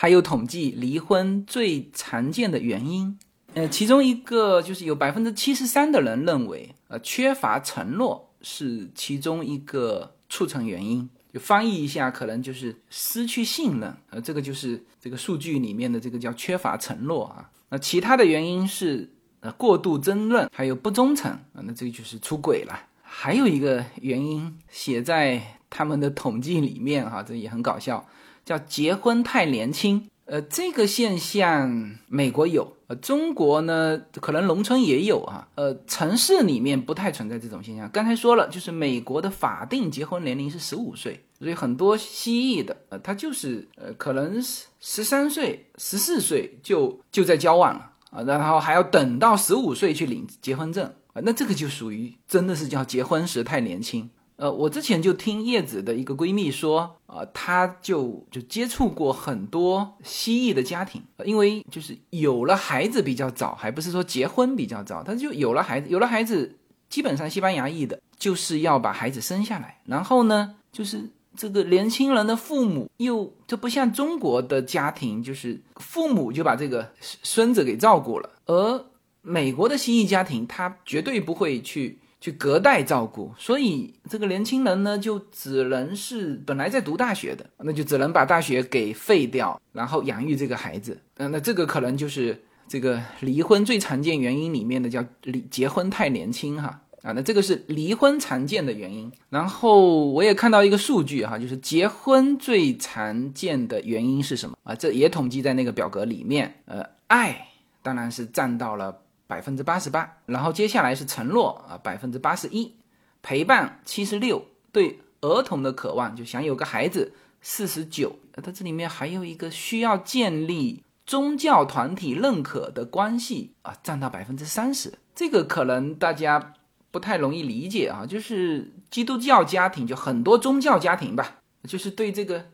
[0.00, 3.18] 还有统计离婚最常见的原因，
[3.54, 11.10] 呃，其中一个就是有百分之七十三的人认为，呃，缺乏承诺是其中一个促成原因。
[11.34, 17.50] 就翻译一下，可能就是失去信任，呃，这个就是这个数据里面的这个叫缺乏承诺啊。
[17.68, 22.80] 那其他的原因是呃过度争论，还有不忠诚啊，那这个就是出轨了。
[23.02, 28.06] 还有一个原因写在他们的统计里面哈，这也很搞笑。
[28.48, 37.90] 叫结婚太年轻，呃，这个现象美国有，呃，中国呢可能农村也有啊，呃，城市里面不太存在这种现象。
[37.92, 44.42] 刚才说了，就是美国的法定结婚年龄是十五岁，所以很多西裔的，呃，他就是呃，可能
[44.80, 54.08] 十三岁、十四岁就就在交往了啊，然后还要等到十五岁去领结婚证啊，那这个就属于真的是叫结婚时太年轻。
[54.38, 66.56] 呃，我之前就听叶子的一个闺蜜说，啊，她就就接触过很多蜥蜴的家庭，因为就是有了孩子比较早，还不是说结婚比较早，她就有了孩子，有了孩子，
[66.88, 71.02] 基本上西班牙裔的就是要把孩子生下来，然后呢，就是
[71.36, 78.86] 这个年轻人的父母又就不像中国的家庭，就是父母就把这个孙子给照顾了，而
[79.20, 81.98] 美国的蜥蜴家庭，他绝对不会去。
[82.20, 91.00] 去隔代照顾，所以这个年轻人呢，就只能是本来在读大学的，那就只能把大学给废掉，然后养育这个孩子。
[91.18, 99.12] 嗯，那这个可能就是这个离婚最常见原因里面的叫离结婚太年轻哈啊，那这个是离婚常见的原因。
[99.30, 104.74] 然后我也看到一个数据哈，就是结婚最常见的原因是什么啊？
[104.74, 106.52] 这也统计在那个表格里面。
[106.64, 107.46] 呃，爱
[107.80, 109.02] 当然是占到了。
[109.28, 112.74] 百分之八十八，然后接下来是承诺啊，百分之八十一，
[113.22, 126.54] 陪伴七十六，对儿童的渴望就想有个孩子四十九，它这里面还有一个需要建立宗教团体认可的关系啊，占到百分之三十，这个可能大家
[126.90, 132.46] 不太容易理解啊，就是基督教家庭就很多宗教家庭吧，就是对这个。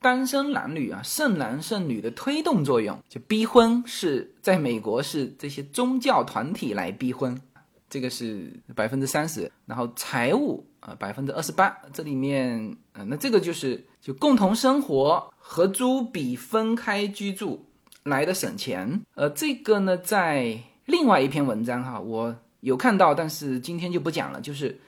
[0.00, 7.36] 单身男女啊，剩男剩女的推动作用，就逼婚是在美国是这些宗教团体来逼婚，
[7.90, 17.66] 这个是百分之三十，然后财务啊百分之二十八，这里面啊那这个就是就共同生活合租比分开居住
[18.04, 24.78] 来的省钱，呃这个呢在另外一篇文章哈我有看到，但是今天就不讲了，就是。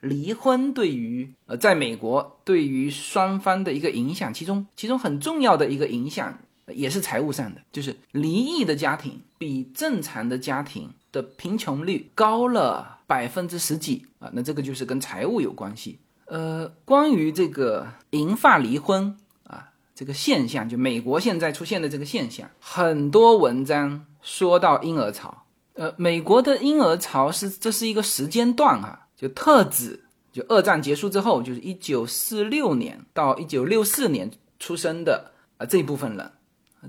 [0.00, 6.38] 离婚对于呃，在美国对于双方的一个影响，其中其中很重要的一个影响
[6.68, 15.98] 也是财务上的，就是离异的家庭比正常的家庭的贫穷率高了百分之十几啊，那这个就是跟财务有关系。
[16.26, 25.44] 呃，关于这个银发离婚啊这个现象，就美国现在出现的这个现象，很多文章说到婴儿潮。
[25.74, 29.05] 呃，美国的婴儿潮是这是一个时间段啊。
[29.16, 36.30] 就特指，就二战结束之后，就是一九四六年到一九六四年出生的啊这部分人，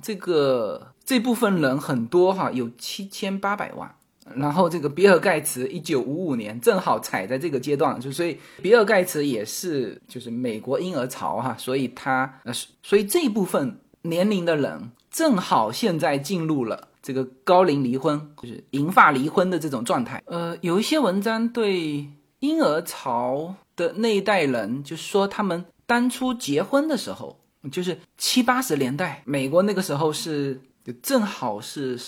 [0.01, 3.93] 这个这部分人很多哈，有七千八百万。
[4.35, 12.51] 然后这个比尔盖茨一九五五年正好踩在这个阶段，就所以比尔盖茨也是就是美国婴儿潮哈，所以他呃
[12.83, 20.21] 所以这一部分年龄的人正好现在进入了这个高龄离婚，就是银发离婚的这种状态。
[20.25, 22.05] 呃，有一些文章对。
[22.39, 27.39] 婴儿潮的那一代人，就说他们当初结婚的时候，
[27.71, 31.99] 就是七八十年代，美国那个时候是就正好是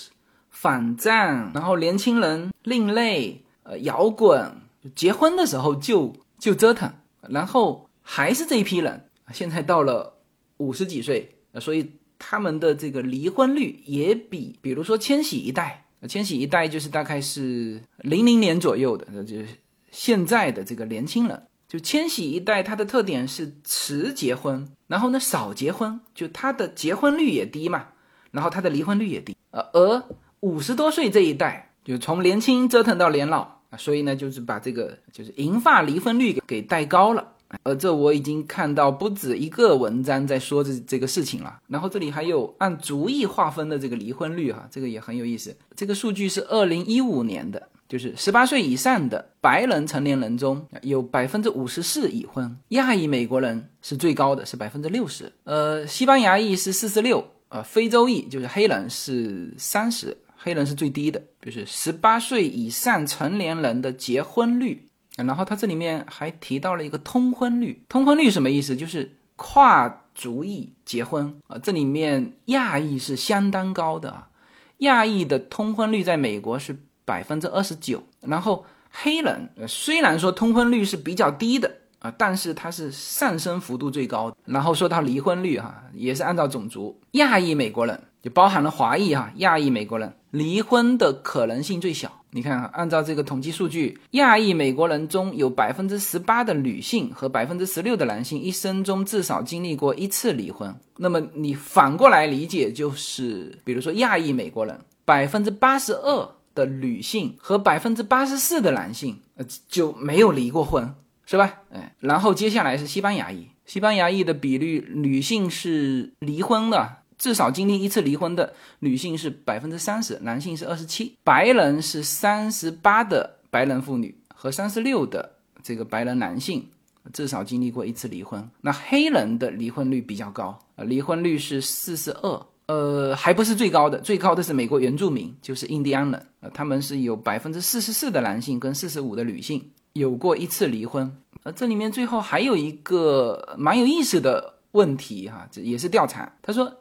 [0.50, 4.56] 反战，然后年轻人另类，呃，摇滚，
[4.96, 10.14] 结婚的时候就就折腾，然后还是这一批人，现在到了
[10.58, 19.48] 五十几岁，所以他们的这个离婚率也比，比如说千禧一代，千禧一代就是大概是零零年左右的，那就是。
[19.92, 27.88] 现在的这个年轻人，就千禧一代，它的特点是迟结婚，然后呢少结婚，就他的结婚率也低嘛，
[28.32, 29.36] 然后他的离婚率也低。
[29.52, 30.04] 呃，而
[30.42, 37.34] 五十多岁这一代，就从年轻折腾到年老啊，所以呢，就是把这个就是银发离婚率给带高了。
[37.64, 41.60] 呃，这我已经看到不止一个文章在说这这个事情了。
[41.68, 45.58] 然后这里还有按族裔划分的这个离婚率哈，这个也很有意思。
[45.76, 47.70] 这个数据是二零一五年的。
[47.90, 55.34] 就是十八岁以上的白人成年人中有百分之五十四已婚，亚裔美国人是最高的，是百分之六十。
[55.44, 61.20] 呃，西班牙裔是四十六，呃，非洲裔就是黑人是三十，黑人是最低的。
[61.42, 64.88] 就是十八岁以上成年人的结婚率，
[65.18, 67.84] 然后他这里面还提到了一个通婚率。
[67.90, 68.76] 通婚率什么意思？
[68.76, 71.58] 就是跨族裔结婚啊。
[71.58, 74.30] 这里面亚裔是相当高的啊，
[74.78, 76.78] 亚裔的通婚率在美国是。
[77.10, 84.38] 百分之二十九，然后黑人虽然说通婚率是比较低的啊，但是它是上升幅度最高的。
[84.46, 92.12] 然后说到离婚率哈，也是按照种族，亚裔美国人就包含了华裔哈，亚裔美国人离婚的可能性最小。
[92.32, 100.72] 你看，按照这个统计数据，亚裔美国人中有百分之十八的女性和百分之十六的男性一生中至少经历过一次离婚。
[100.98, 106.30] 那么你反过来理解就是，比如说亚裔美国人百分之八十二。
[106.60, 110.94] 的女性和百分之八十四的男性，呃，就没有离过婚，
[111.26, 111.62] 是吧？
[111.72, 121.16] 哎，然后接下来是西班牙裔，西班牙裔的比率，女性是离婚的，至少经历一次离婚的女性是百分之三十，男性是二十七。
[121.24, 126.68] 白人是三十八的白人妇女和三十六的这个白人男性，
[127.14, 128.50] 至少经历过一次离婚。
[128.62, 132.46] 那黑人的离婚率比较高，呃，离婚率是四十二。
[132.70, 141.12] 呃，还不是最高的，最高的是美国原住民，就是印第安人，呃，他们是有百分之四十四的男性跟四十五的女性有过一次离婚。
[141.42, 146.72] 呃，这里面最后还有一个蛮有意思的问题哈，这也是调查，他说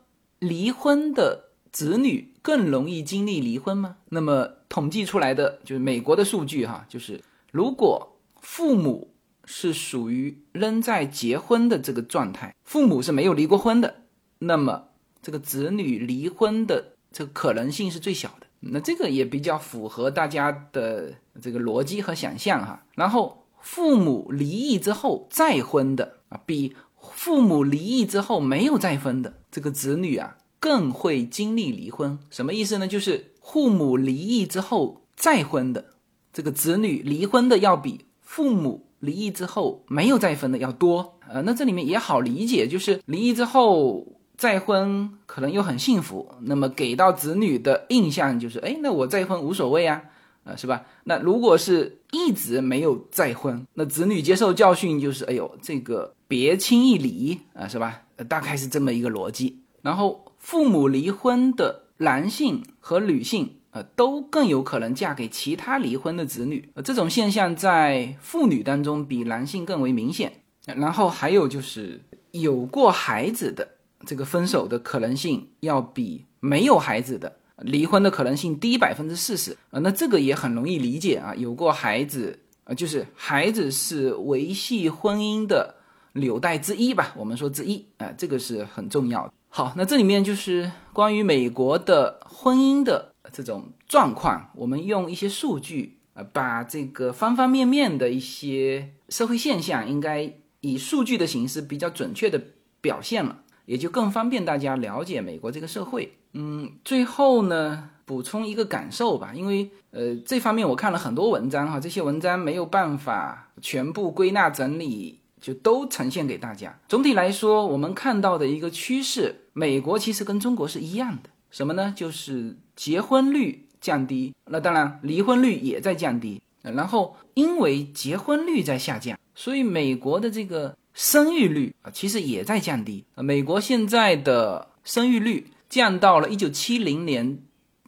[0.41, 3.97] 离婚的子女更容易经历离婚吗？
[4.11, 7.18] 那么统计出来的就是美国的数据哈，就是
[7.51, 9.14] 如果父母
[9.47, 14.03] 是属于仍在结婚的这个状态，父母是没有离过婚的，
[14.41, 14.89] 那么
[15.23, 18.47] 这个子女离婚的这个可能性是最小的。
[18.61, 22.85] 那这个也比较符合大家的这个逻辑和想象哈。
[22.97, 26.75] 然后父母离异之后再婚的啊，比
[27.12, 32.19] 父母离异之后没有再婚的这个子女啊，更会经历离婚。
[32.31, 32.89] 什么意思呢？
[32.89, 35.85] 就是父母离异之后再婚的
[36.33, 41.19] 这个子女离婚的要比父母离异之后没有再婚的要多。
[41.29, 44.18] 呃，那这里面也好理解，就是离异之后。
[44.39, 50.01] 再婚可能又很幸福，那么给到子女的印象就是，哎，那我再婚无所谓啊，
[50.45, 50.84] 呃，是吧？
[51.03, 58.03] 那如果是一直没有再婚，那子女接受教训就是，哎呦，这个别轻易离啊，是吧？
[58.28, 59.59] 大概是这么一个逻辑。
[59.82, 70.32] 然后父母离婚的男性和女性，呃，都更有可能嫁给其他离婚的子女，呃这种现象在妇女当中比男性更为明显。
[70.64, 73.66] 然后还有就是有过孩子的。
[74.07, 81.35] 这个分手的可能性要比没有孩子的离婚的可能性低百分之四十啊，那这个也很容易理解啊。
[81.35, 85.75] 有过孩子啊，就是孩子是维系婚姻的
[86.13, 89.33] 纽带之一吧，我们说之一啊，这个是很重要的。
[89.49, 102.41] 好，那这里面就是关于美国的婚姻的这种状况，我们用一些数据啊，把这个方方面面的一些社会现象，应该以数据的形式比较准确的
[102.81, 103.41] 表现了。
[103.69, 106.16] 也就更方便大家了解美国这个社会。
[106.33, 116.79] 嗯，最后呢，补充一个感受吧，因为呃，这方面我看了很多文章哈，这些文章没有办法全部归纳整理，就都呈现给大家。
[116.89, 121.93] 总体来说，我们看到的一个趋势，美国其实跟中国是一样的，什么呢？
[121.95, 126.41] 就是结婚率降低，那当然离婚率也在降低。
[126.62, 130.75] 然后因为结婚率在下降，所以美国的这个。
[130.99, 133.05] 生育率啊，其实也在降低。
[133.15, 137.39] 美国现在的生育率降到了一九七零年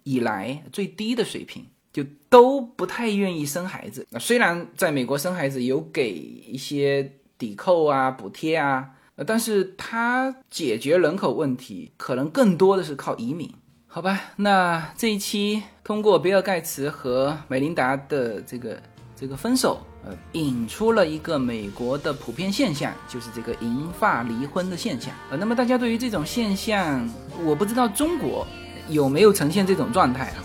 [0.05, 4.07] 以来最低的水平，就都不太愿意生孩子。
[4.11, 8.91] 那虽然在美国生孩子有给一些抵扣啊、补贴啊，
[9.27, 13.53] 但是它解决人口问题可能更多的是靠移民，
[13.89, 14.21] 好吧？
[14.37, 18.81] 那这一期通过比尔盖茨和美琳达的这个
[19.17, 19.85] 这个分手。
[20.05, 25.13] 呃，引出了一个美国的普遍现象，就是这个银发离婚的现象。
[25.31, 27.09] 呃，那么大家对于这种现象，
[27.45, 28.47] 我不知道中国
[28.89, 30.45] 有没有呈现这种状态啊？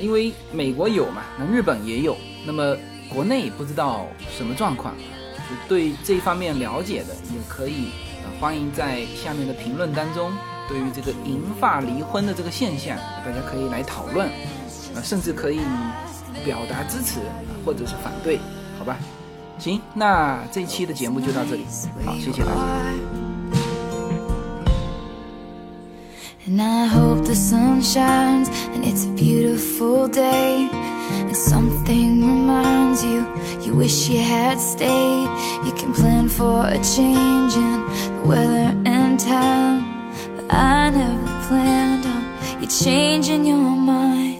[0.00, 2.76] 因为美国有嘛，那日本也有，那么
[3.08, 4.94] 国内不知道什么状况。
[5.36, 7.90] 就对这方面了解的，也可以
[8.24, 10.32] 呃欢迎在下面的评论当中，
[10.68, 14.26] 对于这个银发离婚的这个现象，大家可以来讨论，
[14.96, 15.60] 啊，甚至可以
[16.44, 17.20] 表达支持
[17.64, 18.40] 或者是反对。
[18.85, 18.97] 好吧，
[19.59, 21.65] 行，那这一期的节目就到这里，
[22.05, 22.57] 好，谢谢大家。
[26.47, 30.67] And I hope the sun shines and it's a beautiful day.
[31.11, 33.25] And something reminds you,
[33.63, 35.29] you wish you had stayed.
[35.63, 37.83] You can plan for a change in
[38.23, 39.83] the weather and time.
[40.35, 42.23] But I never planned on
[42.59, 44.34] you changing your mind.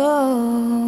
[0.00, 0.87] Oh.